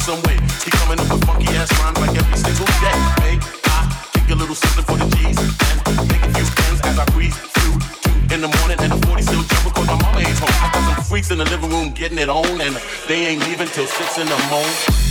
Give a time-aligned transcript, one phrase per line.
[0.00, 2.96] Somehow, someway keep coming up with funky ass rhymes like every single day.
[3.20, 6.98] Hey, I kick a little something for the G's and make a few friends as
[6.98, 10.20] I breeze through two in the morning and the 40 still jumping cause my mama
[10.20, 10.56] ain't home.
[10.64, 12.76] I got some freaks in the living room getting it on and
[13.08, 15.09] they ain't leaving till six in the morning.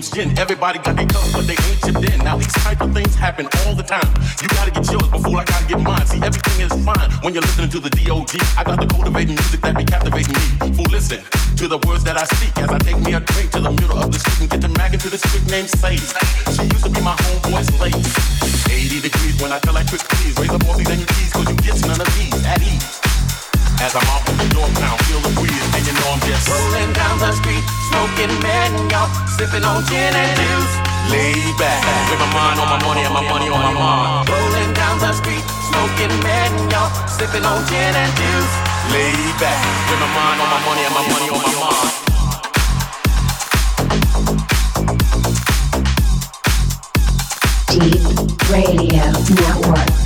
[0.00, 2.24] Gin, everybody got their cups, but they ain't chipped in.
[2.24, 4.08] Now these type of things happen all the time.
[4.40, 6.06] You gotta get yours before I gotta get mine.
[6.06, 8.38] See, everything is fine when you're listening to the D.O.G.
[8.56, 10.72] I got the cultivating music that be captivating me.
[10.72, 11.20] Fool, listen
[11.56, 13.98] to the words that I speak as I take me a drink to the middle
[13.98, 16.00] of the street and get the mag into this chick named Sadie.
[16.56, 18.00] She used to be my homeboy's lady.
[18.72, 20.38] 80 degrees when I feel like quick please.
[20.38, 23.01] Raise up all these and you keys, cause you get none of these at ease.
[23.82, 26.94] As I'm off the door now, feel the breeze, and you know I'm just Rolling
[26.94, 30.74] down the street, smoking man, y'all sipping on gin and juice.
[31.10, 31.82] laid back.
[32.06, 34.30] With my mind on my money and my money on my mind.
[34.30, 38.54] Rolling down the street, smoking man, y'all sipping on gin and juice.
[38.94, 39.58] Laid back.
[39.90, 41.90] With my mind on my money and my money on my mind.
[47.66, 47.98] Deep
[48.46, 49.10] Radio
[49.42, 50.01] Network.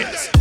[0.00, 0.33] That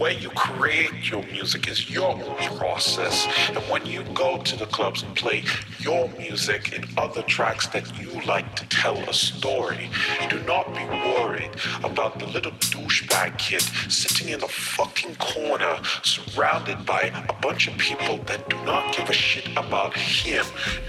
[0.00, 2.16] way you create your music is your
[2.56, 3.28] process.
[3.50, 5.44] And when you go to the clubs and play
[5.78, 9.90] your music and other tracks that you like to tell a story,
[10.30, 10.84] do not be
[11.14, 11.50] worried
[11.84, 17.76] about the little douchebag kid sitting in the fucking corner surrounded by a bunch of
[17.76, 20.46] people that do not give a shit about him,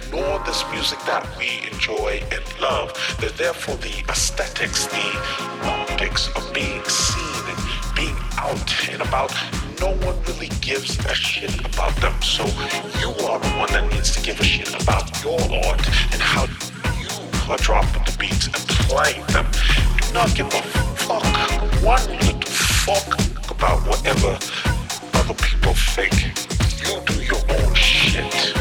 [0.09, 2.93] nor this music that we enjoy and love.
[3.20, 7.30] They're there for the aesthetics, the optics of being seen
[8.42, 9.32] out and about.
[9.80, 12.20] No one really gives a shit about them.
[12.22, 12.44] So
[13.00, 15.82] you are the one that needs to give a shit about your art
[16.12, 16.46] and how
[17.00, 17.10] you
[17.52, 18.56] are dropping the beats and
[18.89, 19.46] playing them.
[20.02, 20.62] Do not give a
[21.06, 21.24] fuck,
[21.84, 23.10] one little fuck
[23.52, 24.38] about whatever
[25.20, 26.14] other people think.
[26.82, 28.61] You do your own shit.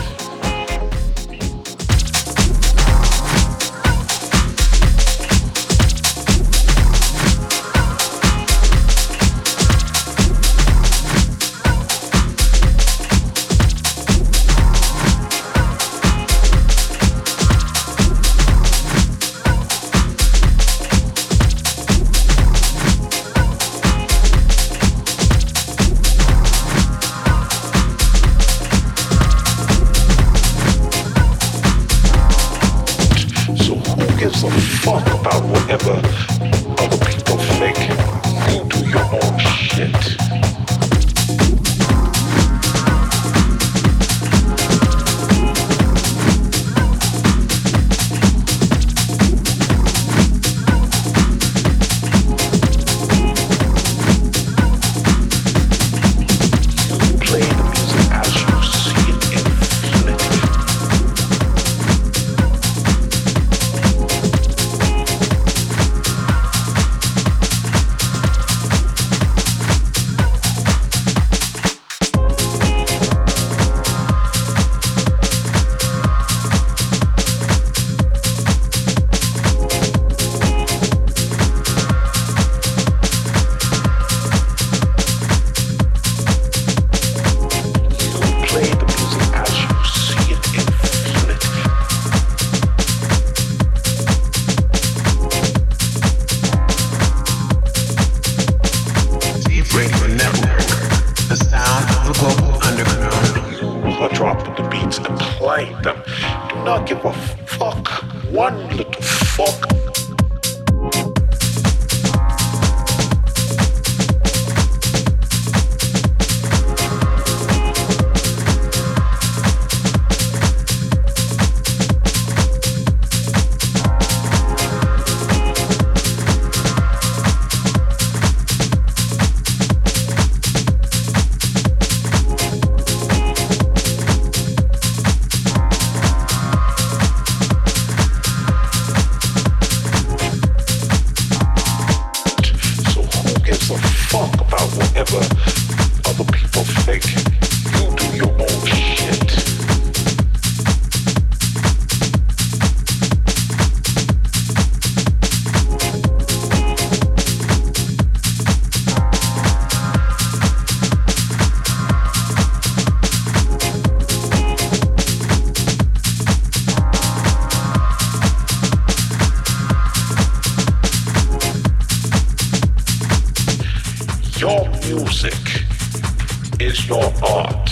[176.60, 177.66] Is your art.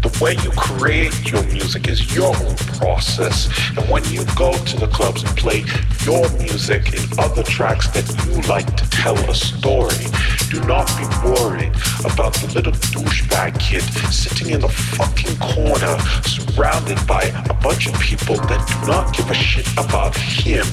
[0.00, 3.48] The way you create your music is your own process.
[3.76, 5.64] And when you go to the clubs and play
[6.04, 10.06] your music and other tracks that you like to tell a story,
[10.50, 11.74] do not be worried
[12.04, 13.82] about the little douchebag kid
[14.12, 19.30] sitting in the fucking corner surrounded by a bunch of people that do not give
[19.30, 20.66] a shit about him,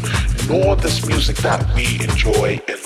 [0.47, 2.80] nor this music that we enjoy and